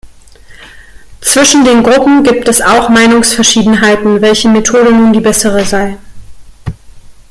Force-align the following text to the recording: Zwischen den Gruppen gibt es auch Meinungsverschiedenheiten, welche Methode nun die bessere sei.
Zwischen 1.21 1.63
den 1.63 1.83
Gruppen 1.83 2.23
gibt 2.23 2.47
es 2.47 2.59
auch 2.59 2.89
Meinungsverschiedenheiten, 2.89 4.19
welche 4.21 4.49
Methode 4.49 4.91
nun 4.91 5.13
die 5.13 5.19
bessere 5.21 5.63
sei. 5.63 5.99